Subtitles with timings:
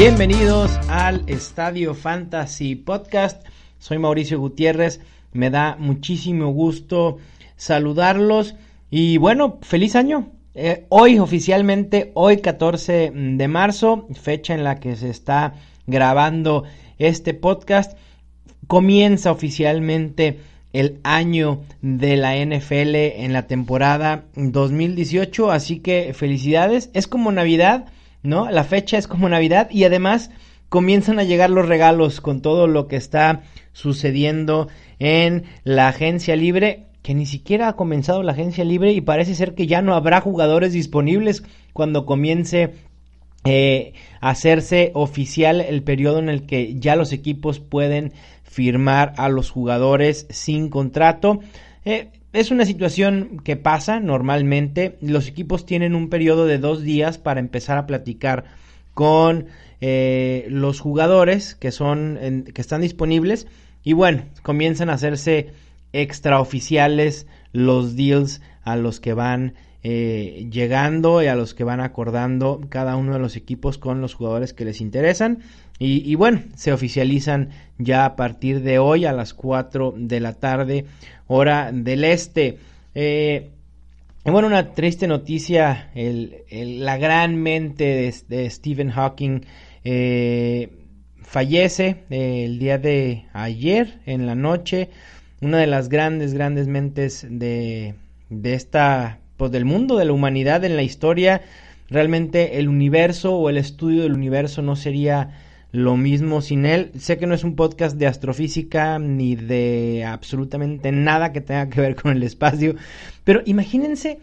[0.00, 3.46] Bienvenidos al Estadio Fantasy Podcast.
[3.78, 5.02] Soy Mauricio Gutiérrez.
[5.34, 7.18] Me da muchísimo gusto
[7.56, 8.54] saludarlos.
[8.90, 10.30] Y bueno, feliz año.
[10.54, 15.52] Eh, hoy oficialmente, hoy 14 de marzo, fecha en la que se está
[15.86, 16.64] grabando
[16.98, 17.98] este podcast,
[18.68, 20.40] comienza oficialmente
[20.72, 27.84] el año de la NFL en la temporada 2018, así que felicidades, es como Navidad,
[28.22, 28.50] ¿no?
[28.50, 30.30] La fecha es como Navidad y además
[30.68, 36.86] comienzan a llegar los regalos con todo lo que está sucediendo en la agencia libre
[37.02, 40.20] que ni siquiera ha comenzado la agencia libre y parece ser que ya no habrá
[40.20, 42.74] jugadores disponibles cuando comience
[43.44, 48.12] eh, a hacerse oficial el periodo en el que ya los equipos pueden
[48.42, 51.40] firmar a los jugadores sin contrato.
[51.84, 54.96] Eh, es una situación que pasa normalmente.
[55.00, 58.44] Los equipos tienen un periodo de dos días para empezar a platicar
[58.94, 59.46] con
[59.80, 63.46] eh, los jugadores que son que están disponibles
[63.82, 65.52] y bueno comienzan a hacerse
[65.92, 72.60] extraoficiales los deals a los que van eh, llegando y a los que van acordando
[72.68, 75.40] cada uno de los equipos con los jugadores que les interesan.
[75.82, 80.84] Y, bueno, se oficializan ya a partir de hoy a las 4 de la tarde,
[81.26, 82.58] hora del este.
[82.94, 83.48] Eh,
[84.26, 89.40] bueno, una triste noticia, la gran mente de, Stephen Hawking
[89.84, 90.68] eh,
[91.22, 94.90] fallece el día de ayer en la noche
[95.40, 97.94] una de las grandes, grandes mentes de,
[98.28, 101.40] de esta, pues del mundo, de la humanidad en la historia.
[101.88, 105.30] Realmente el universo o el estudio del universo no sería
[105.72, 106.92] lo mismo sin él.
[106.98, 111.80] Sé que no es un podcast de astrofísica ni de absolutamente nada que tenga que
[111.80, 112.74] ver con el espacio,
[113.24, 114.18] pero imagínense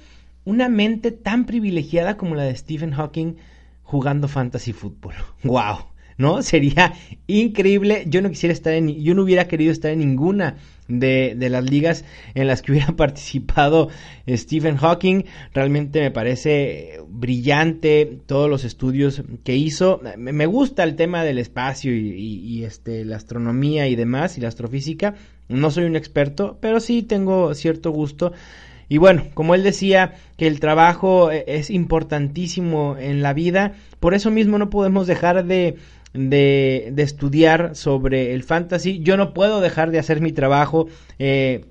[0.46, 3.38] una mente tan privilegiada como la de Stephen Hawking
[3.82, 5.16] jugando fantasy fútbol.
[5.44, 5.97] ¡Wow!
[6.18, 6.42] ¿No?
[6.42, 6.94] Sería
[7.28, 8.06] increíble.
[8.08, 10.58] Yo no quisiera estar en, yo no hubiera querido estar en ninguna
[10.88, 13.90] de, de, las ligas en las que hubiera participado
[14.28, 15.26] Stephen Hawking.
[15.54, 20.02] Realmente me parece brillante todos los estudios que hizo.
[20.18, 24.48] Me gusta el tema del espacio y, y, este, la astronomía y demás y la
[24.48, 25.16] astrofísica.
[25.50, 28.34] No soy un experto, pero sí tengo cierto gusto.
[28.90, 34.14] Y bueno, como él decía que el trabajo e, es importantísimo en la vida, por
[34.14, 35.76] eso mismo no podemos dejar de
[36.14, 39.00] de, estudiar sobre el fantasy.
[39.00, 40.88] Yo no puedo dejar de hacer mi trabajo
[41.20, 41.66] eh,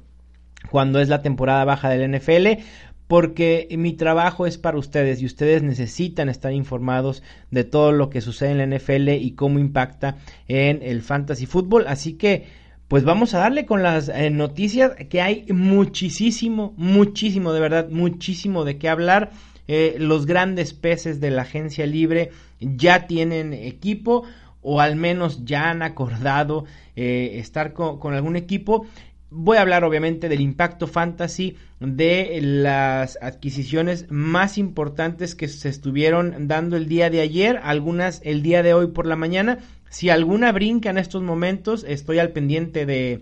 [0.70, 2.62] cuando es la temporada baja del NFL
[3.06, 8.20] porque mi trabajo es para ustedes y ustedes necesitan estar informados de todo lo que
[8.20, 10.16] sucede en la NFL y cómo impacta
[10.48, 11.84] en el fantasy fútbol.
[11.86, 12.46] Así que,
[12.88, 18.64] pues vamos a darle con las eh, noticias que hay muchísimo, muchísimo, de verdad, muchísimo
[18.64, 19.30] de qué hablar.
[19.68, 22.30] Eh, los grandes peces de la agencia libre
[22.60, 24.24] ya tienen equipo
[24.68, 26.64] o al menos ya han acordado
[26.96, 28.84] eh, estar con, algún equipo.
[29.30, 36.48] Voy a hablar obviamente del impacto fantasy de las adquisiciones más importantes que se estuvieron
[36.48, 39.58] dando el día de ayer, algunas el día de hoy por la mañana.
[39.88, 43.20] Si alguna brinca en estos momentos, estoy al pendiente de,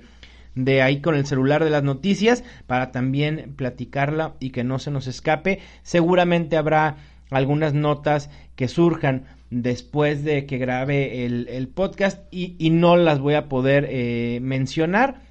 [0.55, 4.91] de ahí con el celular de las noticias para también platicarla y que no se
[4.91, 5.61] nos escape.
[5.83, 6.97] Seguramente habrá
[7.31, 13.49] algunas notas que surjan después de que grabe el, podcast y, no las voy a
[13.49, 15.23] poder eh, mencionar.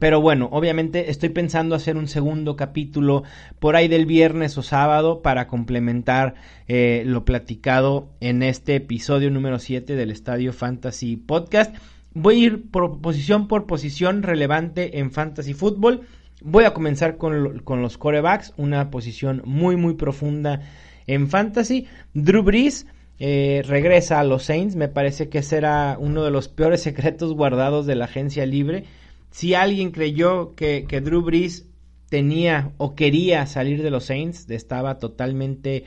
[0.00, 3.22] Pero bueno, obviamente estoy pensando hacer un segundo capítulo
[3.58, 6.34] por ahí del viernes o sábado para complementar
[6.66, 11.74] eh, lo platicado en este episodio número 7 del Estadio Fantasy Podcast.
[12.12, 16.02] Voy a ir posición por posición relevante en fantasy fútbol.
[16.42, 20.62] Voy a comenzar con, los corebacks, una posición muy muy profunda
[21.06, 21.86] en fantasy.
[22.14, 22.86] Drew Brees
[23.18, 24.76] eh, regresa a los Saints.
[24.76, 28.84] Me parece que ese era uno de los peores secretos guardados de la agencia libre.
[29.30, 31.66] Si alguien creyó que, que Drew Brees
[32.08, 35.84] tenía o quería salir de los Saints, estaba totalmente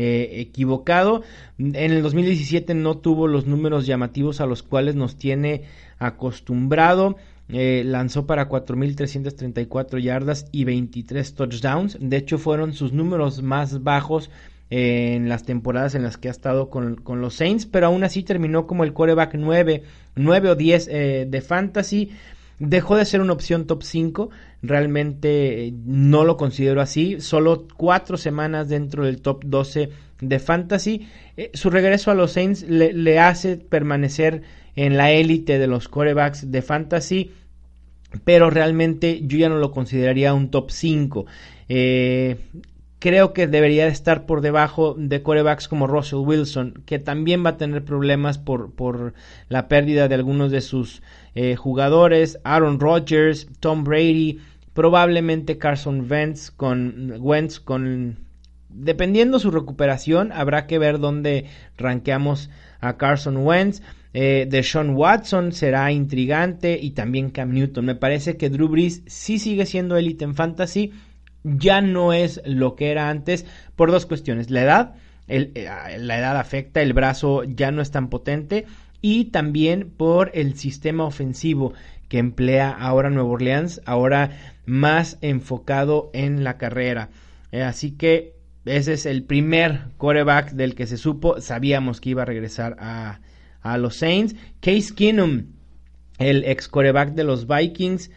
[0.00, 1.22] eh, equivocado.
[1.58, 5.62] En el 2017 no tuvo los números llamativos a los cuales nos tiene
[5.98, 7.16] acostumbrado.
[7.48, 11.98] Eh, lanzó para 4.334 yardas y 23 touchdowns.
[12.00, 14.30] De hecho, fueron sus números más bajos
[14.70, 18.66] en las temporadas en las que ha estado con, los Saints, pero aún así terminó
[18.66, 19.82] como el quarterback 9,
[20.14, 22.10] 9 o 10 eh, de fantasy.
[22.58, 24.30] Dejó de ser una opción top 5,
[24.62, 31.08] realmente eh, no lo considero así, solo cuatro semanas dentro del top 12 de fantasy.
[31.36, 34.42] Eh, su regreso a los Saints le, hace permanecer
[34.74, 37.30] en la élite de los corebacks de fantasy,
[38.24, 41.26] pero realmente yo ya no lo consideraría un top 5.
[41.68, 42.36] Eh,
[42.98, 47.56] creo que debería estar por debajo de corebacks como Russell Wilson, que también va a
[47.56, 49.14] tener problemas por, por
[49.48, 51.02] la pérdida de algunos de sus
[51.34, 54.40] eh, jugadores, Aaron Rodgers, Tom Brady,
[54.74, 58.18] probablemente Carson Wentz con Wentz con
[58.68, 61.46] dependiendo su recuperación, habrá que ver dónde
[61.76, 63.82] ranqueamos a Carson Wentz.
[64.14, 67.84] Eh, de Sean Watson será intrigante y también Cam Newton.
[67.84, 70.92] Me parece que Drew Brees sí sigue siendo élite en fantasy,
[71.44, 73.46] ya no es lo que era antes
[73.76, 74.50] por dos cuestiones.
[74.50, 74.94] La edad,
[75.28, 75.68] eh,
[75.98, 78.66] la edad afecta, el brazo ya no es tan potente
[79.00, 81.72] y también por el sistema ofensivo
[82.08, 84.30] que emplea ahora Nuevo Orleans, ahora
[84.66, 87.10] más enfocado en la carrera.
[87.52, 91.40] Eh, así que ese es el primer quarterback del que se supo.
[91.40, 93.20] Sabíamos que iba a regresar a,
[93.60, 94.34] a los Saints.
[94.60, 95.46] Case Keenum,
[96.18, 98.10] el ex quarterback de los Vikings,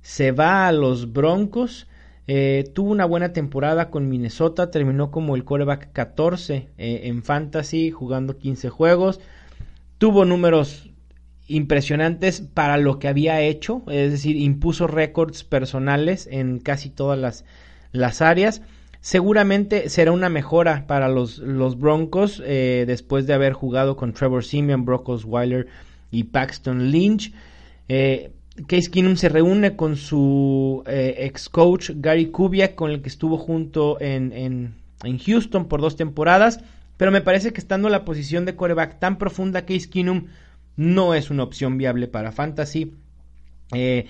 [0.00, 1.86] se va a los Broncos.
[2.30, 7.90] Eh, tuvo una buena temporada con Minnesota, terminó como el quarterback 14 eh, en fantasy,
[7.90, 9.18] jugando 15 juegos.
[9.96, 10.90] Tuvo números
[11.46, 17.46] impresionantes para lo que había hecho, es decir, impuso récords personales en casi todas las,
[17.92, 18.60] las áreas.
[19.00, 24.44] Seguramente será una mejora para los, los Broncos eh, después de haber jugado con Trevor
[24.44, 25.66] Simeon, Brock Osweiler
[26.10, 27.32] y Paxton Lynch.
[27.88, 28.32] Eh,
[28.66, 33.38] Case Keenum se reúne con su eh, ex coach Gary Kubiak, con el que estuvo
[33.38, 34.74] junto en, en,
[35.04, 36.60] en, Houston por dos temporadas.
[36.96, 40.26] Pero me parece que estando la posición de coreback tan profunda, Case Keenum
[40.76, 42.94] no es una opción viable para Fantasy.
[43.72, 44.06] Eh,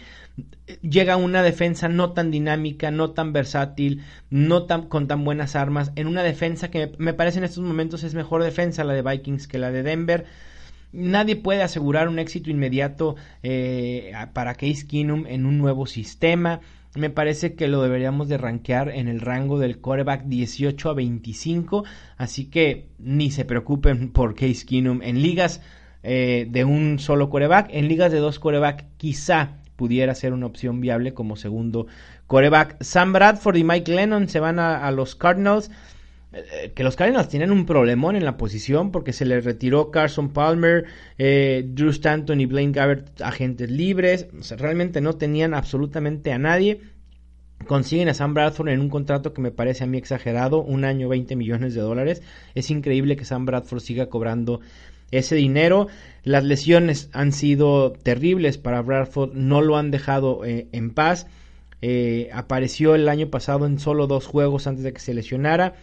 [0.82, 5.92] llega una defensa no tan dinámica, no tan versátil, no tan, con tan buenas armas,
[5.96, 9.48] en una defensa que me parece en estos momentos es mejor defensa la de Vikings
[9.48, 10.26] que la de Denver.
[10.92, 16.60] Nadie puede asegurar un éxito inmediato eh, para Case Keenum en un nuevo sistema.
[16.94, 21.84] Me parece que lo deberíamos de rankear en el rango del coreback 18 a 25.
[22.16, 25.02] Así que ni se preocupen por Case Keenum.
[25.02, 25.60] En ligas
[26.02, 30.80] eh, de un solo coreback, en ligas de dos coreback quizá pudiera ser una opción
[30.80, 31.86] viable como segundo
[32.26, 32.82] coreback.
[32.82, 35.70] Sam Bradford y Mike Lennon se van a los Cardinals.
[36.30, 40.30] Eh, que los Cardinals tienen un problemón en la posición porque se les retiró Carson
[40.30, 40.84] Palmer,
[41.16, 44.26] eh, Drew Stanton y Blaine Gabbert agentes libres,
[44.58, 46.82] realmente no tenían absolutamente a nadie.
[47.66, 51.08] Consiguen a Sam Bradford en un contrato que me parece a mí exagerado, un año
[51.08, 52.22] 20 millones de dólares.
[52.54, 54.60] Es increíble que Sam Bradford siga cobrando
[55.10, 55.88] ese dinero.
[56.22, 61.26] Las lesiones han sido terribles para Bradford, no lo han dejado eh, en paz.
[62.32, 65.74] apareció el año pasado en solo dos juegos antes de que se lesionara.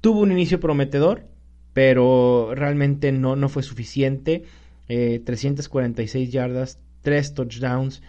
[0.00, 1.26] Tuvo un inicio prometedor,
[1.72, 4.44] pero realmente no, no fue suficiente.
[4.88, 8.02] 346 eh, yardas, 3 touchdowns.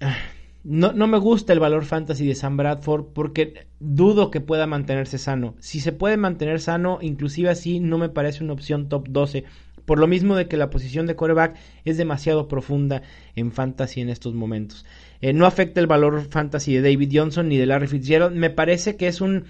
[0.00, 0.16] Ah,
[0.62, 5.18] no, no, me gusta el valor fantasy de Sam Bradford porque dudo que pueda mantenerse
[5.18, 5.54] sano.
[5.60, 9.44] Si se puede mantener sano, inclusive así, no me parece una opción top 12.
[9.84, 13.02] Por lo mismo de que la posición de quarterback es demasiado profunda
[13.36, 14.84] en fantasy en estos momentos.
[15.20, 18.36] Eh, no afecta el valor fantasy de David Johnson ni de Larry Fitzgerald.
[18.36, 19.44] Me parece que es un...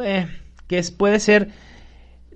[0.00, 0.28] Eh,
[0.68, 1.48] que puede ser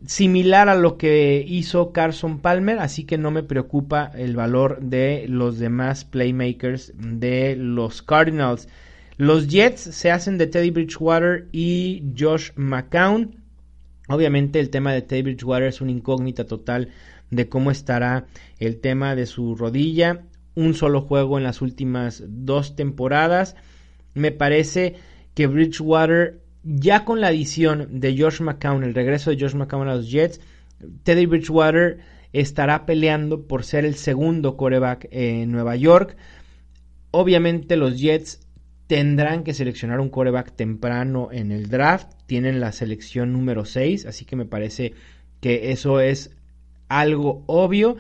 [0.07, 5.27] similar a lo que hizo Carson Palmer, así que no me preocupa el valor de
[5.29, 8.69] los demás playmakers de los Cardinals.
[9.17, 13.37] Los Jets se hacen de Teddy Bridgewater y Josh McCown.
[14.09, 16.89] Obviamente el tema de Teddy Bridgewater es una incógnita total
[17.31, 18.27] de cómo estará
[18.59, 20.23] el tema de su rodilla.
[20.55, 23.55] Un solo juego en las últimas dos temporadas.
[24.15, 24.97] Me parece
[25.35, 29.97] que Bridgewater ya con la adición de Josh McCown, el regreso de Josh McCown a
[29.97, 30.41] los Jets,
[31.03, 31.99] Teddy Bridgewater
[32.33, 36.17] estará peleando por ser el segundo coreback en Nueva York.
[37.11, 38.41] Obviamente los Jets
[38.87, 42.11] tendrán que seleccionar un coreback temprano en el draft.
[42.27, 44.95] Tienen la selección número 6, así que me parece
[45.41, 46.31] que eso es
[46.89, 47.97] algo obvio.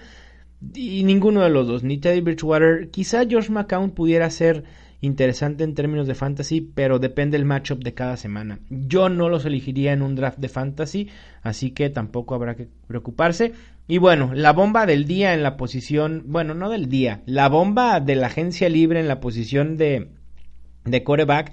[0.74, 4.64] Y ninguno de los dos, ni Teddy Bridgewater, quizá Josh McCown pudiera ser
[5.02, 8.60] interesante en términos de fantasy, pero depende el matchup de cada semana.
[8.70, 11.10] Yo no los elegiría en un draft de fantasy,
[11.42, 13.52] así que tampoco habrá que preocuparse.
[13.88, 17.98] Y bueno, la bomba del día en la posición, bueno, no del día, la bomba
[17.98, 20.12] de la agencia libre en la posición de,
[20.84, 21.52] de coreback,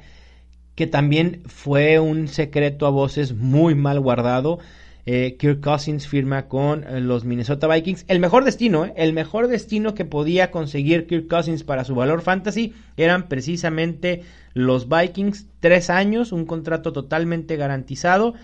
[0.76, 4.60] que también fue un secreto a voces muy mal guardado.
[5.06, 8.06] Eh, Kirk Cousins firma con eh, los Minnesota Vikings.
[8.08, 12.22] El mejor destino, eh, el mejor destino que podía conseguir Kirk Cousins para su valor
[12.22, 15.48] fantasy eran precisamente los Vikings.
[15.60, 18.36] Tres años, un contrato totalmente garantizado.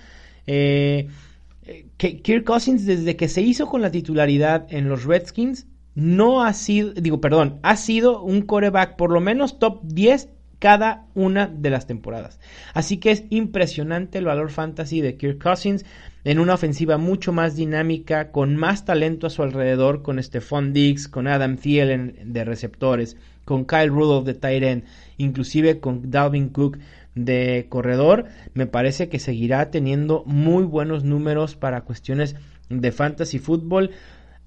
[1.97, 6.93] Kirk Cousins, desde que se hizo con la titularidad en los Redskins, no ha sido,
[6.93, 11.87] digo, perdón, ha sido un coreback por lo menos top 10 cada una de las
[11.87, 12.39] temporadas.
[12.73, 15.85] Así que es impresionante el valor fantasy de Kirk Cousins
[16.23, 21.07] en una ofensiva mucho más dinámica, con más talento a su alrededor, con Stephon Diggs,
[21.07, 24.83] con Adam Thielen de receptores, con Kyle Rudolph de tight end,
[25.17, 26.79] inclusive con Dalvin Cook
[27.15, 32.35] de corredor, me parece que seguirá teniendo muy buenos números para cuestiones
[32.69, 33.91] de fantasy fútbol.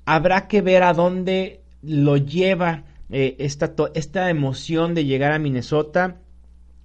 [0.05, 6.17] Habrá que ver a dónde lo lleva eh, esta, esta emoción de llegar a Minnesota.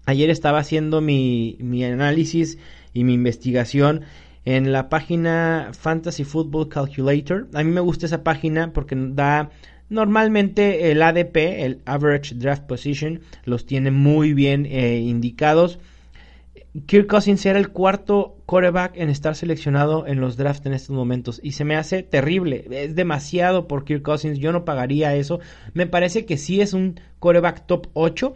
[0.05, 2.57] Ayer estaba haciendo mi, mi análisis
[2.93, 4.01] y mi investigación
[4.45, 7.47] en la página Fantasy Football Calculator.
[7.53, 9.51] A mí me gusta esa página porque da
[9.89, 15.79] normalmente el ADP, el Average Draft Position, los tiene muy bien eh, indicados.
[16.87, 21.39] Kirk Cousins era el cuarto quarterback en estar seleccionado en los drafts en estos momentos
[21.43, 22.65] y se me hace terrible.
[22.71, 24.39] Es demasiado por Kirk Cousins.
[24.39, 25.39] Yo no pagaría eso.
[25.73, 28.33] Me parece que sí es un quarterback top 8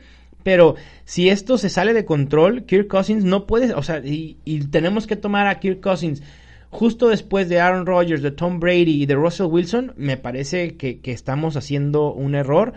[0.47, 4.37] pero si esto se sale de control, Kirk Cousins no puede, o sea, y,
[4.71, 6.23] tenemos que tomar a Kirk Cousins
[6.69, 11.01] justo después de Aaron Rodgers, de Tom Brady y de Russell Wilson, me parece que,
[11.03, 12.71] estamos haciendo un error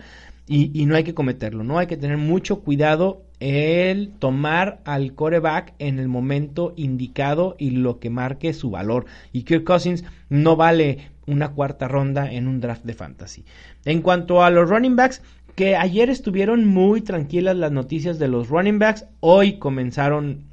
[0.49, 1.77] y, y, no hay que cometerlo, ¿no?
[1.77, 7.99] Hay que tener mucho cuidado el tomar al coreback en el momento indicado y lo
[7.99, 9.07] que marque su valor.
[9.33, 13.43] Y Kirk Cousins no vale una cuarta ronda en un draft de fantasy.
[13.83, 15.23] En cuanto a los running backs,
[15.55, 20.45] que ayer estuvieron muy tranquilas las noticias de los running backs, hoy comenzaron,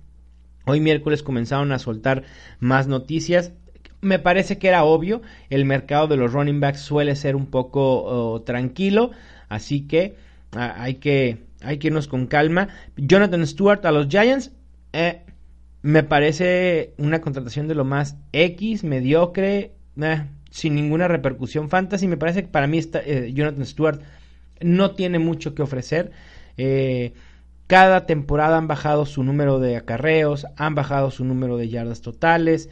[0.65, 2.23] hoy miércoles comenzaron a soltar
[2.59, 3.53] más noticias.
[4.01, 8.03] Me parece que era obvio, el mercado de los running backs suele ser un poco
[8.05, 9.11] oh, tranquilo,
[9.51, 10.17] así que
[10.53, 12.69] hay que hay que irnos con calma.
[12.97, 14.53] Jonathan Stewart a los Giants,
[14.93, 15.23] eh,
[15.83, 22.09] me parece una contratación de lo más X, mediocre, eh, sin ninguna repercusión fantasy.
[22.09, 24.01] Me parece que para mí está, eh, Jonathan Stewart
[24.61, 26.13] no tiene mucho que ofrecer.
[27.69, 32.71] Cada temporada han bajado su número de acarreos, han bajado su número de yardas totales.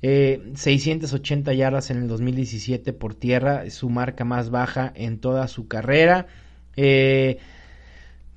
[0.00, 5.66] 680 eh, yardas en el 2017 por tierra, su marca más baja en toda su
[5.66, 6.26] carrera.
[6.76, 7.38] Eh,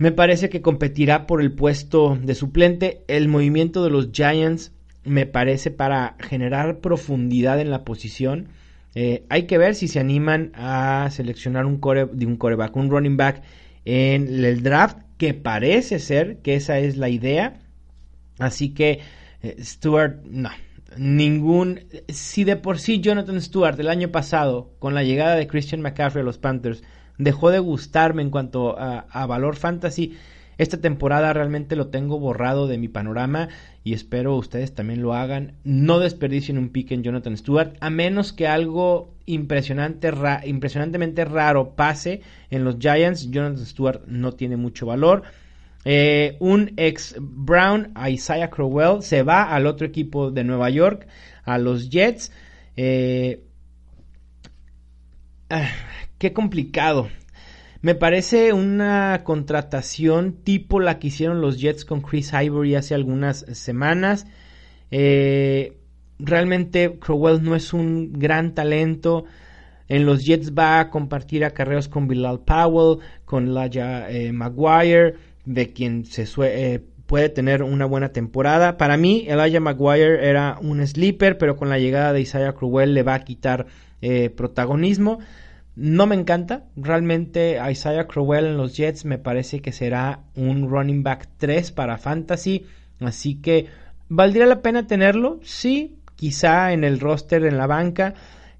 [0.01, 3.03] me parece que competirá por el puesto de suplente.
[3.07, 4.71] El movimiento de los Giants
[5.03, 8.47] me parece para generar profundidad en la posición.
[8.95, 12.89] Eh, hay que ver si se animan a seleccionar un core, de un coreback, un
[12.89, 13.43] running back
[13.85, 17.59] en el draft, que parece ser que esa es la idea.
[18.39, 19.01] Así que
[19.43, 20.49] eh, Stewart, no,
[20.97, 21.81] ningún.
[22.07, 26.23] Si de por sí Jonathan Stewart el año pasado, con la llegada de Christian McCaffrey
[26.23, 26.81] a los Panthers,
[27.23, 30.17] dejó de gustarme en cuanto a valor fantasy,
[30.61, 33.49] esta temporada realmente lo tengo borrado de mi panorama
[33.83, 35.55] y espero ustedes también lo hagan.
[35.63, 40.11] No desperdicien un pick en Jonathan Stewart, a menos que algo impresionante,
[40.45, 43.31] impresionantemente raro pase en los Giants.
[43.31, 45.23] Jonathan Stewart no tiene mucho valor.
[45.83, 51.07] Eh, un ex Brown, Isaiah Crowell, se va al otro equipo de Nueva York,
[51.43, 52.31] a los Jets.
[52.77, 53.41] Eh,
[55.49, 55.71] ah,
[56.21, 57.09] qué complicado.
[57.81, 63.39] Me parece una contratación tipo la que hicieron los Jets con Chris Ivory hace algunas
[63.53, 64.27] semanas.
[64.91, 65.79] Eh,
[66.19, 69.25] realmente Crowell no es un gran talento.
[69.87, 75.73] En los Jets va a compartir acarreos con Bilal Powell, con Laja eh, Maguire, de
[75.73, 78.77] quien se eh, puede tener una buena temporada.
[78.77, 83.01] Para mí, Elijah Maguire era un sleeper, pero con la llegada de Isaiah Crowell le
[83.01, 83.65] va a quitar
[84.35, 85.19] protagonismo.
[85.75, 86.65] No me encanta.
[86.75, 91.97] Realmente Isaiah Crowell en los Jets me parece que será un running back 3 para
[91.97, 92.65] fantasy.
[92.99, 93.67] Así que
[94.09, 95.39] valdría la pena tenerlo.
[95.43, 98.13] Sí, quizá en el roster, en la banca.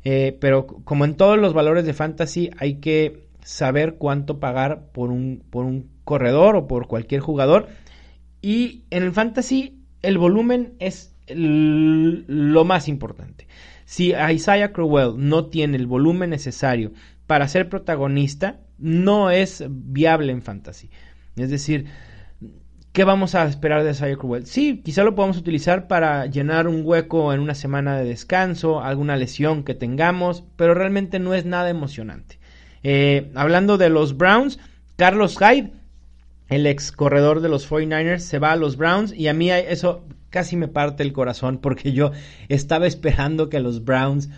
[0.04, 5.12] Eh, pero como en todos los valores de fantasy hay que saber cuánto pagar por
[5.12, 7.68] un, por un corredor o por cualquier jugador.
[8.42, 13.48] Y en el fantasy el volumen es lo más importante.
[13.86, 16.94] Si Isaiah Crowell no tiene el volumen necesario
[17.28, 20.90] para ser protagonista, no es viable en fantasy.
[21.36, 21.86] Es decir,
[22.94, 24.46] ¿qué vamos a esperar de Isaiah Crowell?
[24.46, 29.18] Sí, quizá lo podamos utilizar para llenar un hueco en una semana de descanso, alguna
[29.18, 32.40] lesión que tengamos, pero realmente no es nada emocionante.
[32.84, 34.60] Eh, hablando de los Browns,
[34.96, 35.72] Carlos Hyde,
[36.50, 40.06] el ex corredor de los 49ers, se va a los Browns y a mí eso
[40.32, 42.12] casi me parte el corazón porque yo
[42.50, 44.30] estaba esperando que los Browns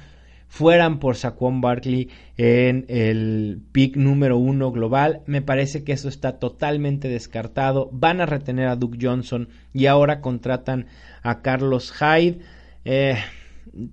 [0.53, 5.21] fueran por Saquon Barkley en el pick número uno global.
[5.25, 7.89] Me parece que eso está totalmente descartado.
[7.91, 10.85] Van a retener a Duke Johnson y ahora contratan
[11.23, 12.41] a Carlos Hyde.
[12.85, 13.17] Eh,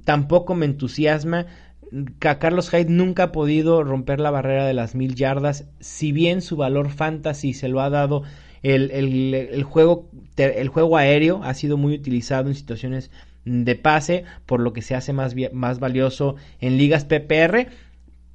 [0.04, 1.46] tampoco me entusiasma.
[2.18, 5.66] Carlos Hyde nunca ha podido romper la barrera de las mil yardas.
[5.80, 8.22] Si bien su valor fantasy se lo ha dado
[8.62, 13.10] el, juego, el juego aéreo ha sido muy utilizado en situaciones
[13.44, 17.68] de pase, por lo que se hace más, más valioso en ligas PPR.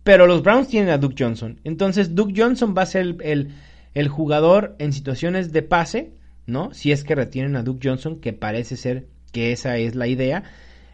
[0.04, 1.60] Pero los Browns tienen a Duke Johnson.
[1.64, 3.56] Entonces Duke Johnson va a ser el,
[3.94, 6.12] el, jugador en situaciones de pase,
[6.46, 6.74] ¿no?
[6.74, 10.44] Si es que retienen a Duke Johnson, que parece ser que esa es la idea.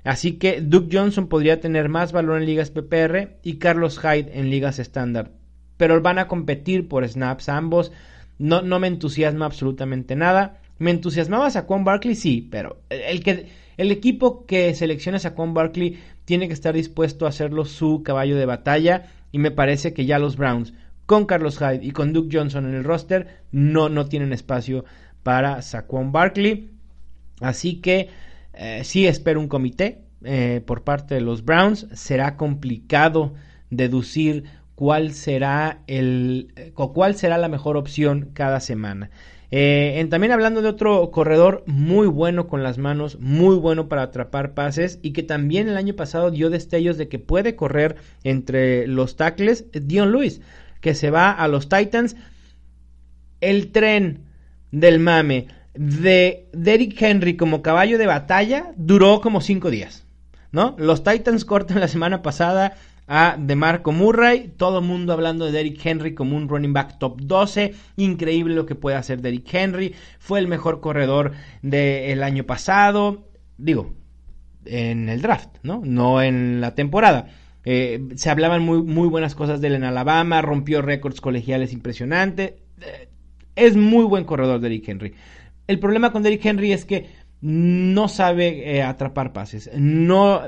[0.03, 4.49] Así que Duke Johnson podría tener más valor en ligas PPR y Carlos Hyde en
[4.49, 5.31] ligas estándar.
[5.77, 7.91] Pero van a competir por snaps ambos.
[8.41, 10.61] No, no me entusiasma absolutamente nada.
[10.79, 15.99] Me entusiasmaba Saquon Barkley, sí, pero el, que, el equipo que selecciona a Saquon Barkley
[16.25, 19.11] tiene que estar dispuesto a hacerlo su caballo de batalla.
[19.31, 20.73] Y me parece que ya los Browns,
[21.05, 24.85] con Carlos Hyde y con Duke Johnson en el roster, no, no tienen espacio
[25.21, 26.71] para Saquon Barkley.
[27.41, 28.09] Así que
[28.53, 31.85] eh, sí espero un comité eh, por parte de los Browns.
[31.93, 33.35] Será complicado
[33.69, 34.45] deducir
[34.81, 39.11] cuál será el eh, cuál será la mejor opción cada semana.
[39.51, 44.97] también hablando de otro corredor muy bueno con las manos, muy bueno para atrapar pases
[45.03, 49.65] y que también el año pasado dio destellos de que puede correr entre los tackles,
[49.71, 50.41] Dion Lewis,
[50.79, 52.15] que se va a los Titans.
[53.39, 54.23] El tren
[54.71, 55.45] del mame
[55.75, 60.07] de Derrick Henry como caballo de batalla duró como cinco días,
[60.51, 60.75] ¿no?
[60.79, 65.85] Los Titans cortan la semana pasada a DeMarco Murray, todo el mundo hablando de Derrick
[65.85, 70.39] Henry como un running back top 12, increíble lo que puede hacer Derrick Henry, fue
[70.39, 73.27] el mejor corredor del año pasado,
[73.57, 73.93] digo,
[74.65, 75.81] en el draft, ¿no?
[75.83, 77.27] No en la temporada.
[77.63, 82.53] Eh, se hablaban muy, muy buenas cosas de él en Alabama, rompió récords colegiales impresionantes.
[82.81, 83.09] Eh,
[83.55, 85.13] es muy buen corredor Derrick Henry.
[85.67, 87.09] El problema con Derrick Henry es que
[87.41, 89.69] no sabe eh, atrapar pases.
[89.75, 90.41] No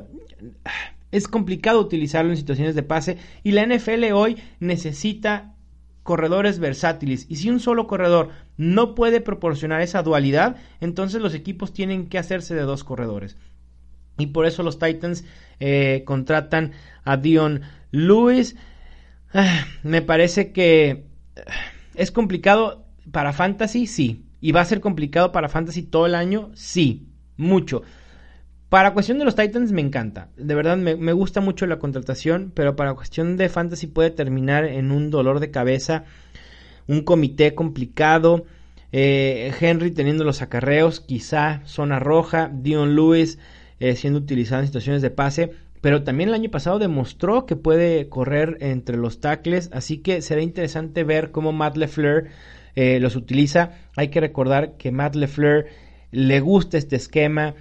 [1.14, 5.54] es complicado utilizarlo en situaciones de pase y la NFL hoy necesita
[6.02, 11.72] corredores versátiles y si un solo corredor no puede proporcionar esa dualidad, entonces los equipos
[11.72, 13.38] tienen que hacerse de dos corredores.
[14.18, 15.24] Y por eso los Titans
[15.60, 16.72] eh, contratan
[17.04, 18.56] a Dion Lewis.
[19.34, 21.06] Ah, me parece que
[21.38, 21.52] ah,
[21.94, 24.26] es complicado para Fantasy, sí.
[24.42, 26.50] ¿Y va a ser complicado para Fantasy todo el año?
[26.56, 27.84] Sí, mucho.
[28.74, 30.30] Para cuestión de los Titans me encanta.
[30.36, 34.92] De verdad me, gusta mucho la contratación, pero para cuestión de Fantasy puede terminar en
[34.92, 36.06] un dolor de cabeza,
[36.88, 38.46] un comité complicado.
[38.92, 43.38] Eh, Henry teniendo los acarreos, quizá zona roja, Dion Lewis
[43.80, 48.10] eh, siendo utilizado en situaciones de pase, pero también el año pasado demostró que puede
[48.10, 52.26] correr entre los tackles, así que será interesante ver cómo Matt LeFleur
[52.74, 53.74] eh, los utiliza.
[53.96, 55.68] Hay que recordar que Matt LeFleur
[56.10, 57.54] le gusta este esquema,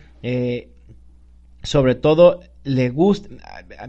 [1.62, 3.29] sobre todo le gusta,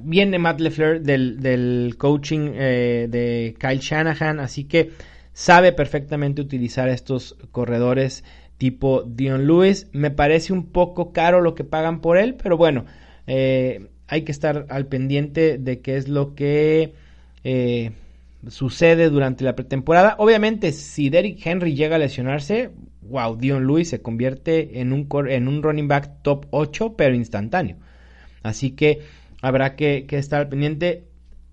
[0.01, 4.91] viene Matt LeFleur del, del coaching eh, de Kyle Shanahan, así que
[5.33, 8.23] sabe perfectamente utilizar estos corredores
[8.57, 9.87] tipo Dion Lewis.
[9.91, 12.85] Me parece un poco caro lo que pagan por él, pero bueno,
[13.25, 16.93] hay que estar al pendiente de qué es lo que
[18.47, 20.15] sucede durante la pretemporada.
[20.19, 22.71] Obviamente, si Derrick Henry llega a lesionarse,
[23.09, 27.77] wow, Dion Lewis se convierte en un, en un running back top 8, pero instantáneo.
[28.43, 29.01] Así que
[29.41, 31.05] habrá que, estar pendiente.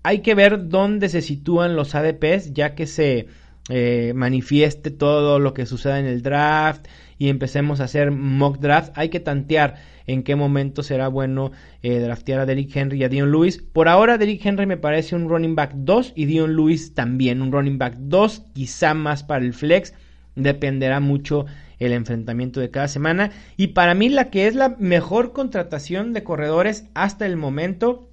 [0.03, 3.27] Hay que ver dónde se sitúan los ADPs, ya que se
[3.69, 6.87] eh, manifieste todo lo que suceda en el draft
[7.17, 8.91] y empecemos a hacer mock draft.
[8.95, 9.75] Hay que tantear
[10.07, 11.51] en qué momento será bueno
[11.83, 13.59] eh, draftear a Derrick Henry y a Dion Lewis.
[13.59, 17.51] Por ahora, Derrick Henry me parece un running back 2 y Dion Lewis también un
[17.51, 19.93] running back 2, quizá más para el flex.
[20.35, 21.45] Dependerá mucho
[21.79, 23.31] el enfrentamiento de cada semana.
[23.57, 28.07] Y para mí, la que es la mejor contratación de corredores hasta el momento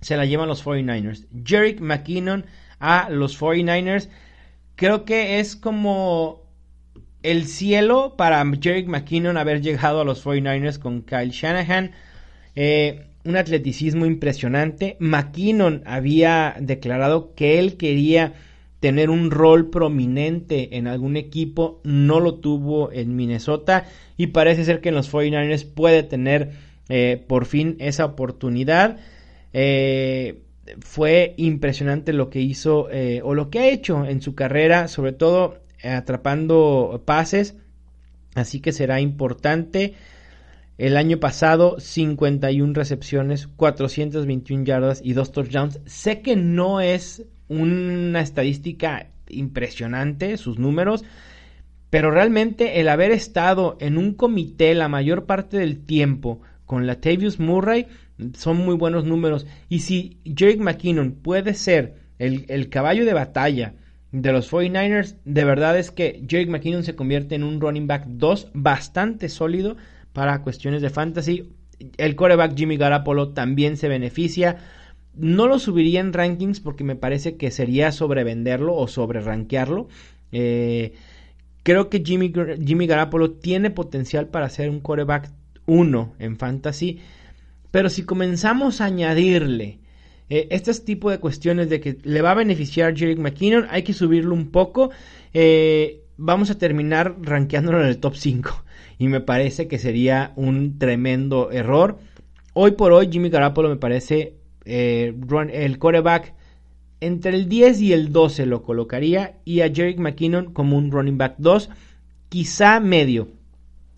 [0.00, 1.26] se la llevan los 49ers.
[1.44, 2.44] Jerick McKinnon
[2.78, 4.08] a los 49ers.
[4.76, 6.42] Creo que es como
[7.22, 11.92] el cielo para Jerick McKinnon haber llegado a los 49ers con Kyle Shanahan.
[12.54, 14.96] Eh, un atleticismo impresionante.
[15.00, 18.34] McKinnon había declarado que él quería
[18.80, 23.86] tener un rol prominente en algún equipo, no lo tuvo en Minnesota
[24.16, 26.52] y parece ser que en los 49ers puede tener
[26.88, 28.98] eh, por fin esa oportunidad.
[29.52, 30.42] Eh,
[30.80, 32.88] fue impresionante lo que hizo
[33.22, 37.56] o lo que ha hecho en su carrera, sobre todo atrapando pases,
[38.34, 39.94] así que será importante.
[40.78, 45.80] El año pasado 51 recepciones, 421 yardas y 2 touchdowns.
[45.86, 51.04] Sé que no es una estadística impresionante sus números,
[51.90, 57.00] pero realmente el haber estado en un comité la mayor parte del tiempo con la
[57.00, 57.86] Tavius Murray
[58.34, 59.46] son muy buenos números.
[59.68, 63.74] Y si Jake McKinnon puede ser el, el caballo de batalla
[64.12, 68.04] de los 49ers, de verdad es que Jake McKinnon se convierte en un running back
[68.06, 69.76] 2 bastante sólido
[70.12, 71.52] para cuestiones de fantasy.
[71.96, 74.58] El coreback Jimmy Garapolo también se beneficia.
[75.18, 79.88] No lo subiría en rankings porque me parece que sería sobrevenderlo o sobre rankearlo.
[80.32, 80.92] Eh,
[81.62, 82.32] creo que Jimmy,
[82.64, 85.30] Jimmy Garapolo tiene potencial para ser un coreback
[85.66, 87.00] 1 en fantasy.
[87.70, 89.80] Pero si comenzamos a añadirle
[90.30, 93.92] eh, este tipo de cuestiones de que le va a beneficiar Jerick McKinnon, hay que
[93.92, 94.90] subirlo un poco.
[95.34, 98.64] Eh, vamos a terminar rankeándolo en el top 5.
[98.98, 101.98] Y me parece que sería un tremendo error.
[102.54, 104.37] Hoy por hoy, Jimmy Garoppolo me parece
[104.68, 105.14] eh,
[105.52, 106.34] el coreback
[107.00, 109.38] entre el 10 y el 12 lo colocaría.
[109.44, 111.70] Y a Jerick McKinnon como un running back 2,
[112.28, 113.28] quizá medio,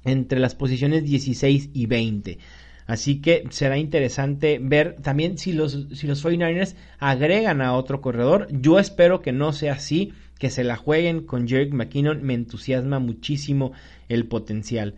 [0.04, 2.38] entre las posiciones 16 y 20.
[2.86, 8.48] Así que será interesante ver también si los, si los 49ers agregan a otro corredor.
[8.50, 12.22] Yo espero que no sea así, que se la jueguen con Jerick McKinnon.
[12.22, 13.72] Me entusiasma muchísimo
[14.08, 14.94] el potencial.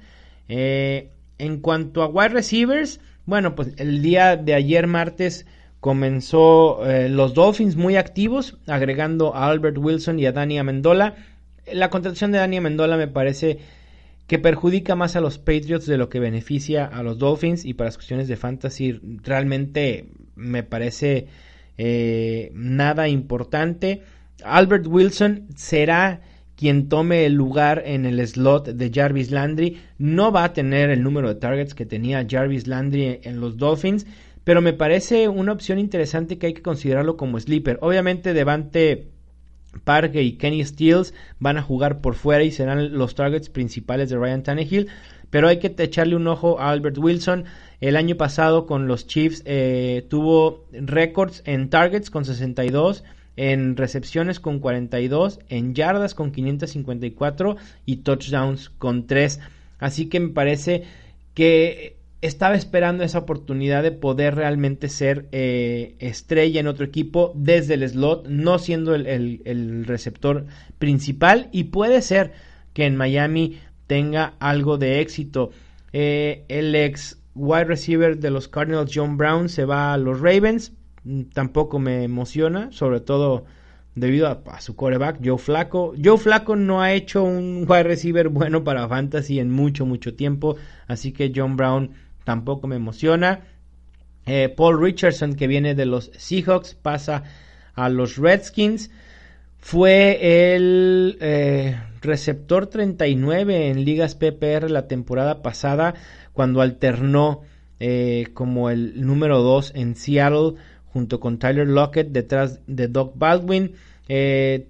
[0.49, 5.47] Eh, en cuanto a wide receivers, bueno, pues el día de ayer martes
[5.83, 11.17] comenzó eh, los Dolphins muy activos, agregando a Albert Wilson y a Dani Amendola.
[11.73, 13.59] La contratación de Dani Amendola me parece
[14.29, 17.89] que perjudica más a los Patriots de lo que beneficia a los Dolphins y para
[17.89, 21.27] las cuestiones de fantasy realmente me parece
[21.77, 24.03] eh, nada importante.
[24.45, 26.21] Albert Wilson será
[26.55, 29.81] quien tome el lugar en el slot de Jarvis Landry.
[29.99, 34.07] No va a tener el número de targets que tenía Jarvis Landry en los Dolphins,
[34.45, 37.79] pero me parece una opción interesante que hay que considerarlo como sleeper.
[37.81, 39.09] Obviamente Devante
[39.85, 44.17] Parque y Kenny Steels van a jugar por fuera y serán los targets principales de
[44.17, 44.89] Ryan Tannehill.
[45.31, 47.45] Pero hay que echarle un ojo a Albert Wilson.
[47.81, 53.03] El año pasado con los Chiefs eh, tuvo récords en targets con 62,
[53.37, 59.41] en recepciones con 42, en yardas con 554 y touchdowns con 3.
[59.79, 60.85] Así que me parece
[61.35, 67.75] que estaba esperando esa oportunidad de poder realmente ser eh, estrella en otro equipo desde
[67.75, 70.47] el slot, no siendo el, receptor
[70.79, 72.33] principal y puede ser
[72.73, 73.59] que en Miami
[73.89, 75.51] tenga algo de éxito.
[75.93, 80.73] Eh, el ex wide receiver de los Cardinals, John Brown, se va a los Ravens,
[81.03, 83.45] mm, tampoco me emociona, sobre todo
[83.97, 85.93] debido a, a, su coreback, Joe Flaco.
[86.03, 90.57] Joe Flaco no ha hecho un wide receiver bueno para Fantasy en mucho, mucho tiempo,
[90.87, 91.91] así que John Brown
[92.25, 93.41] tampoco me emociona.
[94.27, 97.25] Eh, Paul Richardson, que viene de los Seahawks, pasa
[97.75, 98.91] a los Redskins.
[99.59, 105.95] Fue el eh, receptor 39 en ligas PPR la temporada pasada,
[106.33, 107.43] cuando alternó
[107.79, 110.55] eh, como el número 2 en Seattle,
[110.87, 113.73] junto con Tyler Lockett, detrás de Doc Baldwin.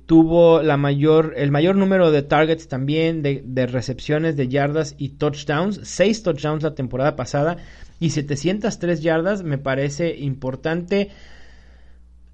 [0.06, 5.80] Tuvo la mayor, el mayor número de targets también, de, recepciones, de yardas y touchdowns.
[5.84, 7.56] Seis touchdowns la temporada pasada
[7.98, 11.10] y 703 yardas me parece importante.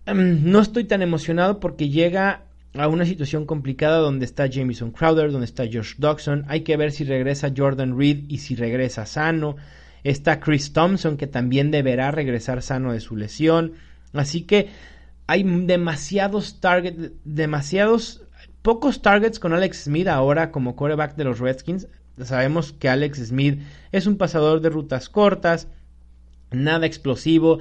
[0.07, 5.31] Em, no estoy tan emocionado porque llega a una situación complicada donde está Jamison Crowder,
[5.31, 6.45] donde está Josh Dodson.
[6.49, 9.57] Hay que ver si regresa Jordan Reed y si regresa sano.
[10.05, 13.73] Está Chris Thompson que también deberá regresar sano de su lesión.
[14.13, 14.69] Así que
[15.29, 18.23] hay demasiados targets, demasiados,
[18.63, 21.87] pocos targets con Alex Smith ahora como quarterback de los Redskins
[22.25, 23.61] sabemos que Alex Smith
[23.93, 25.69] es un pasador de rutas cortas,
[26.51, 27.59] nada explosivo.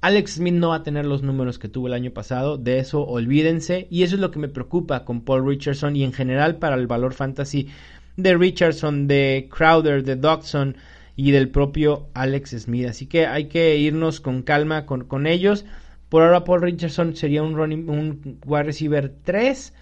[0.00, 3.02] Alex Smith no va a tener los números que tuvo el año pasado, de eso
[3.02, 3.88] olvídense.
[3.90, 6.86] Y eso es lo que me preocupa con Paul Richardson y en general para el
[6.86, 7.68] valor fantasy
[8.16, 10.76] de Richardson, de Crowder, de Dodson
[11.16, 12.86] y del propio Alex Smith.
[12.86, 15.64] Así que hay que irnos con calma con, con ellos.
[16.08, 19.74] Por ahora Paul Richardson sería un, wide receiver 3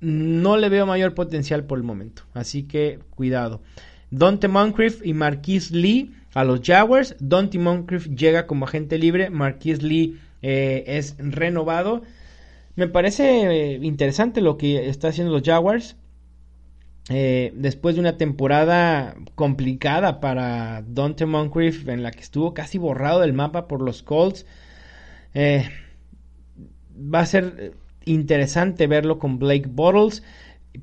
[0.00, 2.22] no le veo mayor potencial por el momento.
[2.34, 3.62] Así que cuidado.
[4.10, 7.16] Dante Moncrief y Marquise Lee a los Jaguars.
[7.18, 9.30] Dante Moncrief llega como agente libre.
[9.30, 12.02] Marquise Lee eh, es renovado.
[12.76, 15.96] Me parece eh, interesante lo que está haciendo los Jaguars.
[17.08, 23.20] Eh, después de una temporada complicada para Dante Moncrief en la que estuvo casi borrado
[23.20, 24.44] del mapa por los Colts.
[25.36, 30.22] Va a ser interesante verlo con Blake Bottles,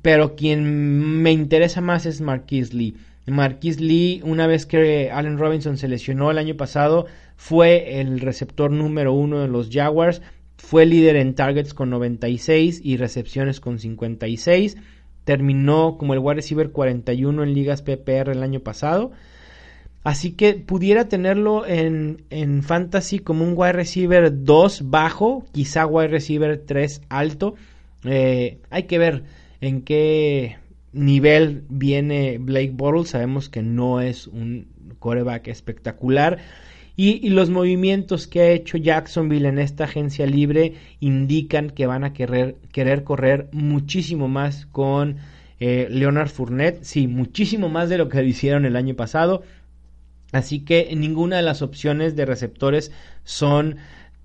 [0.02, 2.96] pero quien me interesa más es Marquis Lee.
[3.26, 8.70] Marquis Lee, una vez que Allen Robinson se lesionó el año pasado, fue el receptor
[8.70, 10.20] número uno de los Jaguars,
[10.58, 14.76] fue líder en targets con 96 y recepciones con 56,
[15.24, 19.12] terminó como el wide receiver 41 en ligas PPR el año pasado.
[20.04, 26.08] Así que pudiera tenerlo en, en, fantasy como un wide receiver 2 bajo, quizá wide
[26.08, 27.54] receiver 3 alto.
[28.04, 29.24] Eh, hay que ver
[29.62, 30.58] en qué
[30.92, 33.08] nivel viene Blake Bortles.
[33.08, 34.66] Sabemos que no es un
[34.98, 36.38] coreback espectacular.
[36.96, 42.12] Y, los movimientos que ha hecho Jacksonville en esta agencia libre indican que van a
[42.12, 45.16] querer, querer correr muchísimo más con
[45.58, 46.84] eh, Leonard Fournette.
[46.84, 49.42] Sí, muchísimo más de lo que hicieron el año pasado.
[50.34, 52.90] Así que ninguna de las opciones de receptores
[53.22, 53.76] son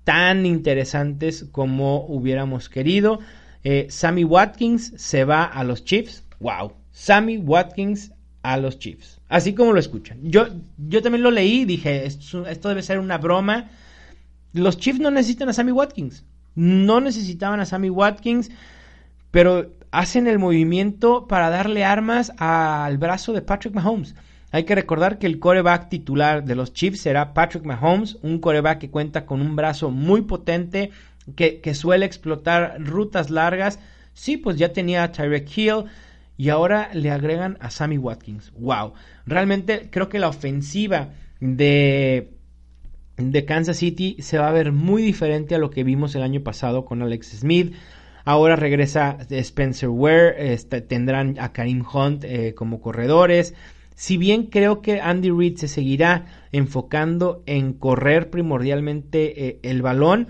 [0.02, 3.20] tan interesantes como hubiéramos querido.
[3.62, 6.24] Eh, Sammy Watkins se va a los Chiefs.
[6.40, 6.72] Wow.
[6.90, 8.10] Sammy Watkins
[8.42, 9.20] a los Chiefs.
[9.28, 10.18] Así como lo escuchan.
[10.22, 13.70] Yo, yo también lo leí y dije, esto, esto debe ser una broma.
[14.52, 16.24] Los Chiefs no necesitan a Sammy Watkins.
[16.56, 18.50] No necesitaban a Sammy Watkins,
[19.30, 24.16] pero hacen el movimiento para darle armas al brazo de Patrick Mahomes.
[24.52, 28.78] Hay que recordar que el coreback titular de los Chiefs será Patrick Mahomes, un coreback
[28.78, 30.90] que cuenta con un brazo muy potente,
[31.36, 33.78] que, suele explotar rutas largas.
[34.12, 35.84] Sí, pues ya tenía a Tyreek Hill,
[36.40, 38.50] y ahora le agregan a Sammy Watkins.
[38.58, 38.94] ¡Wow!
[39.26, 42.32] Realmente creo que la ofensiva de,
[43.18, 46.42] de Kansas City se va a ver muy diferente a lo que vimos el año
[46.42, 47.74] pasado con Alex Smith.
[48.24, 53.54] Ahora regresa Spencer Ware, este, tendrán a Karim Hunt eh, como corredores.
[54.00, 60.28] Si bien creo que Andy Reid se seguirá enfocando en correr primordialmente eh, el balón,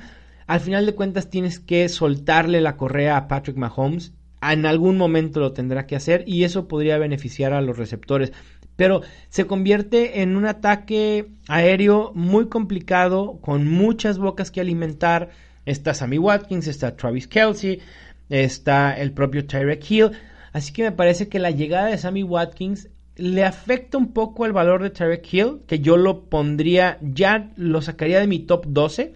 [0.49, 5.39] al final de cuentas tienes que soltarle la correa a Patrick Mahomes en algún momento
[5.39, 8.33] lo tendrá que hacer y eso podría beneficiar a los receptores.
[8.75, 15.29] Pero se convierte en un ataque aéreo muy complicado, con muchas bocas que alimentar.
[15.65, 17.83] Está Sammy Watkins, está Travis Kelsey,
[18.31, 20.11] está el propio Tyreek Hill.
[20.53, 22.89] Así que me parece que la llegada de Sammy Watkins
[23.21, 27.83] le afecta un poco el valor de Tyreek Hill, que yo lo pondría, ya lo
[27.83, 29.15] sacaría de mi top 12.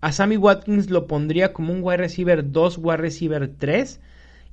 [0.00, 4.00] A Sammy Watkins lo pondría como un wide receiver 2, wide receiver 3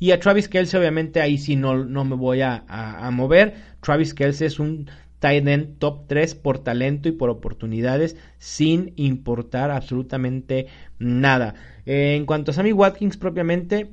[0.04, 2.66] y a Travis Kelsey, obviamente, ahí sí no, no me voy a,
[3.14, 3.54] mover.
[3.80, 9.72] Travis Kelsey es un tight end top 3 por talento y por oportunidades, sin importar
[9.72, 10.68] absolutamente
[11.00, 11.56] nada.
[11.86, 13.92] Eh, en cuanto a Sammy Watkins propiamente,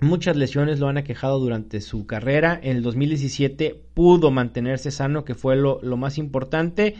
[0.00, 2.58] Muchas lesiones lo han aquejado durante su carrera.
[2.62, 6.94] En el 2017 pudo mantenerse sano, que fue lo, más importante.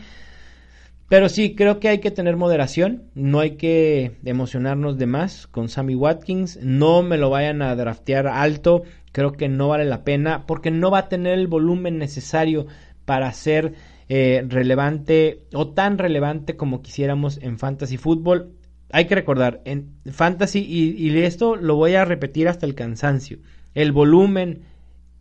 [1.09, 5.67] Pero sí, creo que hay que tener moderación, no hay que emocionarnos de más con
[5.67, 10.45] Sammy Watkins, no me lo vayan a draftear alto, creo que no vale la pena
[10.45, 12.67] porque no va a tener el volumen necesario
[13.03, 13.73] para ser
[14.07, 18.53] eh, relevante o tan relevante como quisiéramos en fantasy fútbol.
[18.91, 23.39] Hay que recordar, en fantasy, y, esto lo voy a repetir hasta el cansancio,
[23.73, 24.63] el volumen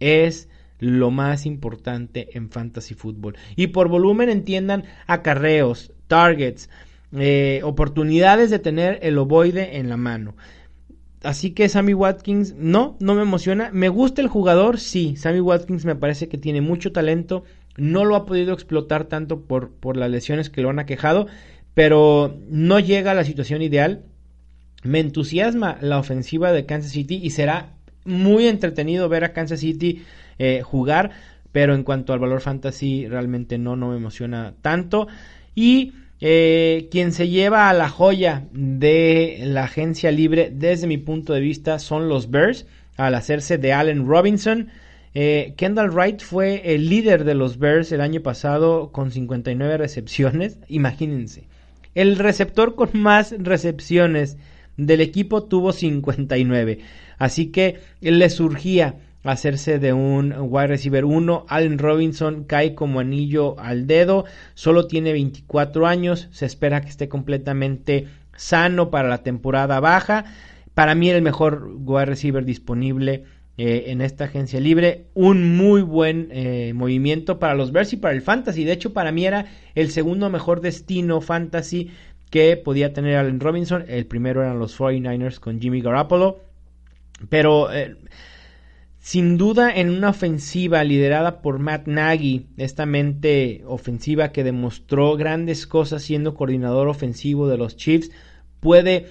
[0.00, 3.36] es lo más importante en fantasy fútbol.
[3.54, 6.70] Y por volumen entiendan acarreos, targets,
[7.16, 10.34] eh, oportunidades de tener el ovoide en la mano.
[11.22, 13.70] Así que Sammy Watkins, no, no me emociona.
[13.72, 15.16] Me gusta el jugador, sí.
[15.16, 17.44] Sammy Watkins me parece que tiene mucho talento.
[17.76, 21.26] No lo ha podido explotar tanto por, por las lesiones que lo han aquejado.
[21.74, 24.02] Pero no llega a la situación ideal.
[24.82, 30.02] Me entusiasma la ofensiva de Kansas City y será muy entretenido ver a Kansas City
[30.38, 31.10] eh, jugar,
[31.52, 35.06] pero en cuanto al valor fantasy realmente no, no me emociona tanto.
[35.54, 41.32] Y eh, quien se lleva a la joya de la agencia libre desde mi punto
[41.32, 44.68] de vista son los Bears al hacerse de Allen Robinson.
[45.14, 50.58] Eh, Kendall Wright fue el líder de los Bears el año pasado con 59 recepciones.
[50.68, 51.44] Imagínense.
[51.94, 54.36] El receptor con más recepciones
[54.76, 56.78] del equipo tuvo 59.
[57.18, 61.46] Así que le surgía hacerse de un wide receiver 1.
[61.48, 64.24] Allen Robinson cae como anillo al dedo,
[64.54, 70.24] solo tiene 24 años, se espera que esté completamente sano para la temporada baja.
[70.74, 73.24] Para mí el mejor wide receiver disponible
[73.62, 75.04] eh, en esta agencia libre.
[75.12, 78.64] Un muy buen eh, movimiento para los Bears y para el Fantasy.
[78.64, 79.44] De hecho, para mí era
[79.74, 81.90] el segundo mejor destino Fantasy
[82.30, 83.84] que podía tener Allen Robinson.
[83.86, 86.40] El primero eran los 49ers con Jimmy Garoppolo.
[87.28, 87.70] Pero...
[87.70, 87.96] Eh,
[89.02, 95.66] sin duda, en una ofensiva liderada por Matt Nagy, esta mente ofensiva que demostró grandes
[95.66, 98.10] cosas siendo coordinador ofensivo de los Chiefs,
[98.60, 99.06] puede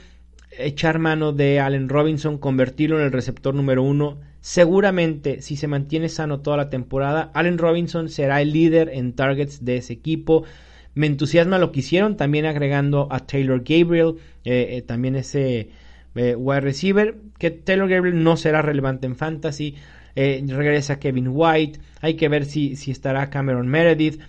[0.58, 4.18] echar mano de Allen Robinson, convertirlo en el receptor número uno.
[4.42, 9.66] Seguramente, si se mantiene sano toda la temporada, Allen Robinson será el líder en targets
[9.66, 10.46] de ese equipo.
[10.94, 15.70] Me entusiasma lo que hicieron, también agregando a Taylor Gabriel, eh, eh, también ese
[16.16, 19.76] eh, wide receiver, que Taylor Gabriel no será relevante en fantasy.
[20.16, 21.80] Regresa Kevin White.
[22.02, 24.20] Hay que ver si, si estará Cameron Meredith.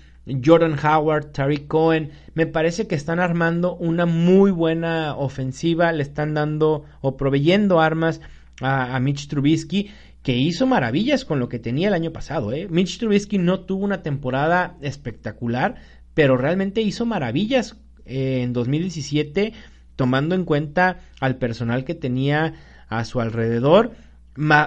[0.44, 6.34] Jordan Howard, Tariq Cohen, me parece que están armando una muy buena ofensiva, le están
[6.34, 8.20] dando o proveyendo armas
[8.60, 9.90] a, Mitch Trubisky,
[10.22, 12.52] que hizo maravillas con lo que tenía el año pasado.
[12.52, 12.68] ¿eh?
[12.68, 15.76] Mitch Trubisky no tuvo una temporada espectacular,
[16.14, 19.52] pero realmente hizo maravillas eh, en 2017,
[19.96, 22.54] tomando en cuenta al personal que tenía
[22.88, 23.92] a su alrededor.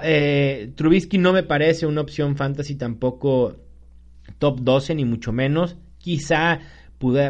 [0.04, 3.58] Eh, Trubisky no me parece una opción fantasy tampoco
[4.40, 5.78] top 12, ni mucho menos.
[5.98, 6.60] Quizá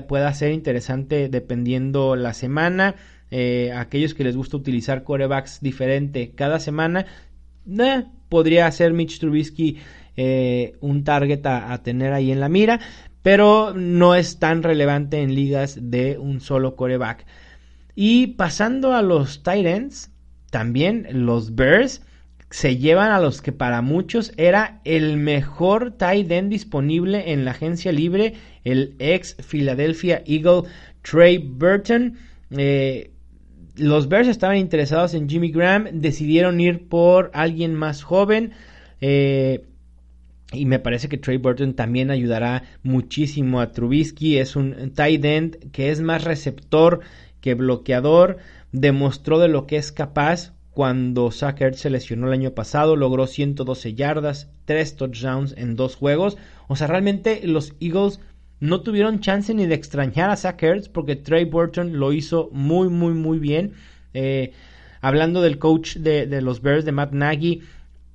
[0.07, 2.95] pueda, ser interesante dependiendo la semana.
[3.35, 7.07] Eh, aquellos que les gusta utilizar corebacks diferente cada semana,
[8.29, 9.79] podría ser Mitch Trubisky
[10.15, 12.79] eh, un target a, tener ahí en la mira,
[13.23, 17.25] pero no es tan relevante en ligas de un solo coreback.
[17.95, 20.11] Y pasando a los Titans,
[20.51, 22.03] también los Bears
[22.51, 27.51] se llevan a los que para muchos era el mejor tight end disponible en la
[27.51, 30.69] agencia libre, el ex Philadelphia Eagle
[31.01, 32.15] Trey Burton.
[32.51, 33.12] Eh,
[33.75, 38.51] los Bears estaban interesados en Jimmy Graham, decidieron ir por alguien más joven.
[39.01, 39.65] Eh,
[40.51, 44.37] y me parece que Trey Burton también ayudará muchísimo a Trubisky.
[44.37, 46.99] Es un tight end que es más receptor
[47.41, 48.37] que bloqueador.
[48.71, 53.93] Demostró de lo que es capaz cuando Zach se lesionó el año pasado, logró 112
[53.93, 56.37] yardas, 3 touchdowns en dos juegos.
[56.67, 58.19] O sea, realmente los Eagles
[58.63, 63.13] no tuvieron chance ni de extrañar a Zach porque Trey Burton lo hizo muy, muy,
[63.13, 63.73] muy bien.
[64.13, 64.53] Eh,
[65.01, 67.61] hablando del coach de, los Bears, de Matt Nagy,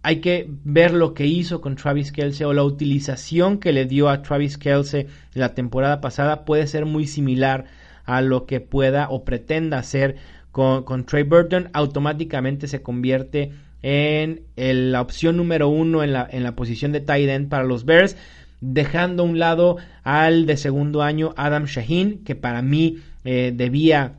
[0.03, 4.09] hay que ver lo que hizo con Travis Kelsey o la utilización que le dio
[4.09, 7.67] a Travis Kelsey la temporada pasada puede ser muy similar
[8.07, 10.17] a lo que pueda o pretenda hacer
[10.51, 16.57] con, Trey Burton, automáticamente se convierte en la opción número uno en la, en la
[16.57, 18.17] posición de tight end para los Bears,
[18.61, 24.15] dejando a un lado al de segundo año Adam Shaheen, que para mí eh, debía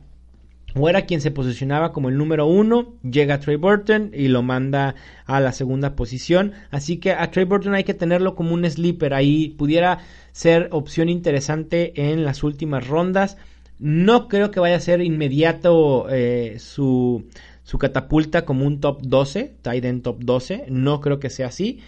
[0.74, 4.94] o era quien se posicionaba como el número uno, llega Trey Burton y lo manda
[5.26, 6.52] a la segunda posición.
[6.70, 9.98] Así que a Trey Burton hay que tenerlo como un sleeper ahí, pudiera
[10.32, 13.36] ser opción interesante en las últimas rondas.
[13.78, 17.26] No creo que vaya a ser inmediato eh, su,
[17.64, 20.66] su, catapulta como un top 12, tight top 12.
[20.68, 21.80] No creo que sea así.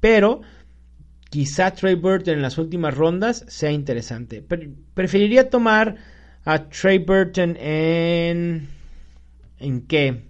[0.00, 0.42] Pero
[1.30, 4.44] quizá Trey Burton en las últimas rondas sea interesante.
[4.94, 5.96] preferiría tomar
[6.44, 8.68] a Trey Burton en...
[9.60, 10.24] ¿En qué?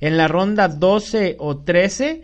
[0.00, 2.22] En la ronda 12 o 13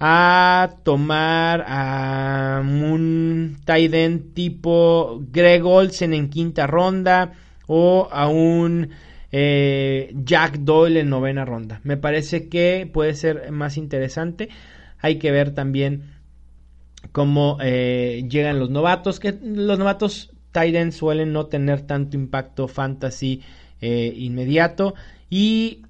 [0.00, 7.32] a tomar a un tight end tipo Greg Olsen en quinta ronda
[7.66, 8.90] o a un
[9.32, 11.80] eh, Jack Doyle en novena ronda.
[11.84, 14.48] Me parece que puede ser más interesante.
[15.00, 16.17] Hay que ver también
[17.12, 23.42] cómo eh, llegan los novatos, que los novatos Titans suelen no tener tanto impacto fantasy
[23.80, 24.94] eh, inmediato.
[25.30, 25.82] Y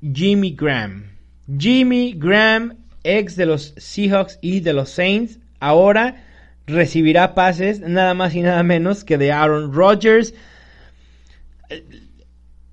[0.00, 1.10] Jimmy Graham.
[1.58, 6.24] Jimmy Graham, ex de los Seahawks y de los Saints, ahora
[6.66, 10.32] recibirá pases nada más y nada menos que de Aaron Rodgers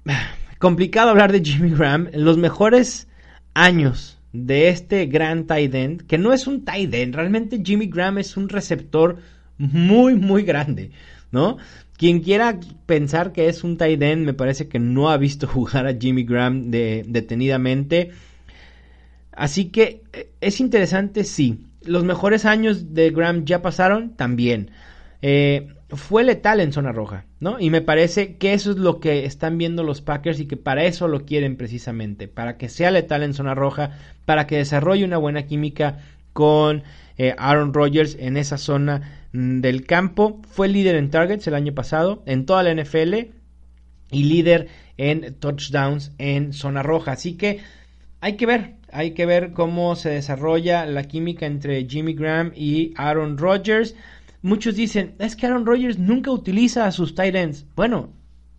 [0.60, 2.10] complicado hablar de Jimmy Graham.
[2.14, 3.08] Los mejores
[3.54, 8.18] años de este gran tight end, que no es un tight end, realmente Jimmy Graham
[8.18, 9.18] es un receptor
[9.58, 10.92] muy, muy grande,
[11.32, 11.58] ¿no?
[11.98, 15.88] Quien quiera pensar que es un tight end, me parece que no ha visto jugar
[15.88, 18.12] a Jimmy Graham detenidamente.
[19.32, 21.64] Así que eh, es interesante, sí.
[21.84, 24.72] Los mejores años de Graham ya pasaron, también.
[25.22, 27.60] Eh, fue letal en zona roja, ¿no?
[27.60, 30.84] Y me parece que eso es lo que están viendo los Packers y que para
[30.84, 33.92] eso lo quieren precisamente, para que sea letal en zona roja,
[34.26, 36.00] para que desarrolle una buena química
[36.34, 36.84] con
[37.18, 40.42] eh, Aaron Rodgers en esa zona mm, del campo.
[40.50, 43.14] Fue líder en targets el año pasado, en toda la NFL,
[44.12, 47.14] y líder en touchdowns en zona roja.
[47.14, 47.60] Así que
[48.20, 52.94] hay que ver, hay que ver cómo se desarrolla la química entre Jimmy Graham y
[52.98, 53.96] Aaron Rodgers.
[54.48, 57.66] Muchos dicen, es que Aaron Rodgers nunca utiliza a sus tight ends.
[57.76, 58.14] Bueno,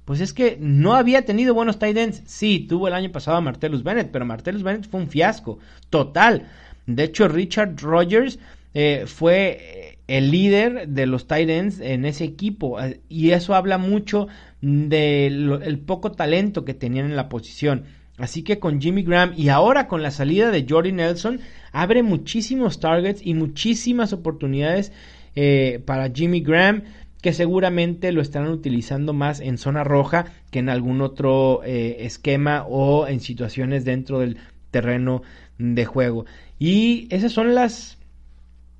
[0.05, 2.22] pues es que no había tenido buenos tight ends.
[2.27, 6.47] Sí, tuvo el año pasado a Martellus Bennett, pero Martellus Bennett fue un fiasco total.
[6.84, 8.39] De hecho, Richard Rodgers
[8.74, 13.55] eh, fue eh, el líder de los tight ends en ese equipo eh, y eso
[13.55, 14.28] habla mucho
[14.61, 17.84] del poco talento que tenían en la posición.
[18.18, 21.41] Así que con Jimmy Graham y ahora con la salida de Jordy Nelson
[21.72, 24.93] abre muchísimos targets y muchísimas oportunidades
[25.41, 26.82] eh, para Jimmy Graham
[27.22, 32.64] que seguramente lo estarán utilizando más en zona roja que en algún otro eh, esquema
[32.68, 34.39] o en situaciones dentro del
[34.72, 35.22] terreno
[35.59, 36.26] de juego.
[36.59, 37.99] Y esas son las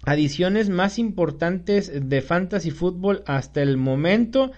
[0.05, 4.51] adiciones más importantes de Fantasy Football hasta el momento.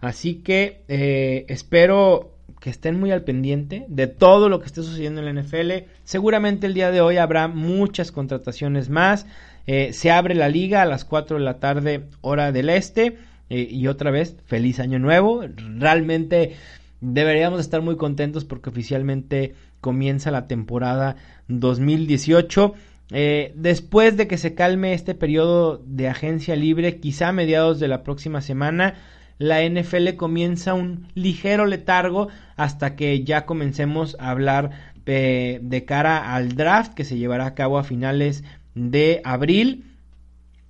[0.00, 5.20] Así que eh, espero que estén muy al pendiente de todo lo que esté sucediendo
[5.20, 5.88] en la NFL.
[6.04, 9.26] Seguramente el día de hoy habrá muchas contrataciones más.
[9.72, 13.18] Eh, se abre la liga a las 4 de la tarde hora del este.
[13.50, 15.44] Eh, y otra vez, feliz año nuevo.
[15.78, 16.56] Realmente
[17.00, 21.14] deberíamos estar muy contentos porque oficialmente comienza la temporada
[21.46, 22.74] 2018.
[23.12, 27.86] Eh, después de que se calme este periodo de agencia libre, quizá a mediados de
[27.86, 28.94] la próxima semana,
[29.38, 36.54] la NFL comienza un ligero letargo hasta que ya comencemos a hablar de cara al
[36.54, 38.44] draft que se llevará a cabo a finales
[38.74, 39.84] de abril.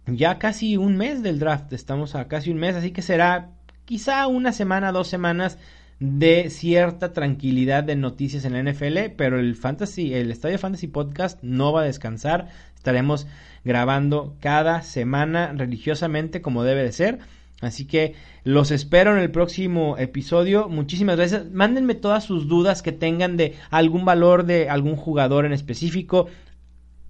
[0.07, 3.51] Ya casi un mes del draft, estamos a casi un mes, así que será
[3.85, 5.59] quizá una semana, dos semanas
[6.01, 11.39] de cierta tranquilidad de noticias en la NFL, pero el Fantasy, el Estadio Fantasy Podcast
[11.43, 12.49] no va a descansar.
[12.75, 13.27] Estaremos
[13.65, 17.19] grabando cada semana religiosamente como debe de ser.
[17.61, 20.71] Así que los espero en el próximo episodio.
[20.71, 21.51] Muchísimas gracias.
[21.51, 26.29] Mándenme todas sus dudas que tengan de algún valor de algún jugador en específico.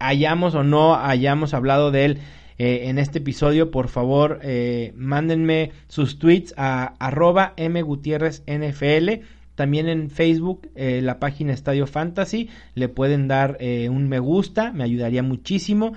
[0.00, 2.18] Hayamos o no hayamos hablado de él
[2.62, 9.24] eh, en este episodio, por favor, eh, mándenme sus tweets a arroba mgutierrezNFL.
[9.54, 14.84] También en Facebook, eh, la página Estadio Fantasy, le pueden dar un me gusta, me
[14.84, 15.94] ayudaría muchísimo.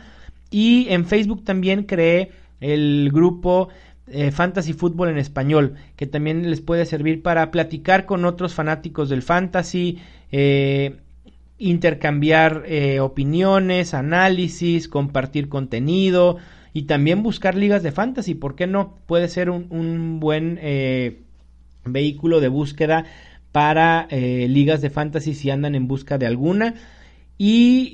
[0.52, 2.32] Y en Facebook también creé
[2.62, 3.68] el grupo
[4.32, 9.22] Fantasy Fútbol en español, que también les puede servir para platicar con otros fanáticos del
[9.22, 10.00] fantasy,
[11.58, 16.38] intercambiar eh, opiniones, análisis, compartir contenido
[16.74, 18.34] y también buscar ligas de fantasy.
[18.34, 18.98] ¿Por qué no?
[19.06, 21.22] Puede ser un, buen eh,
[21.86, 23.06] vehículo de búsqueda
[23.52, 26.76] para eh, ligas de fantasy si andan en busca de alguna.
[27.38, 27.94] Y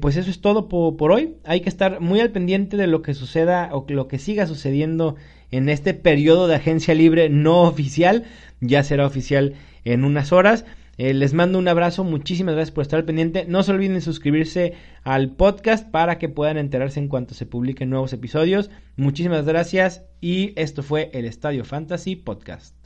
[0.00, 1.36] pues eso es todo por, por, hoy.
[1.44, 5.16] Hay que estar muy al pendiente de lo que suceda o lo que siga sucediendo
[5.50, 8.24] en este periodo de agencia libre no oficial.
[8.60, 10.66] Ya será oficial en unas horas.
[11.02, 13.44] Eh, les mando un abrazo, muchísimas gracias por estar pendiente.
[13.48, 18.12] No se olviden suscribirse al podcast para que puedan enterarse en cuanto se publiquen nuevos
[18.12, 18.70] episodios.
[18.94, 22.81] Muchísimas gracias y esto fue el Estadio Fantasy Podcast.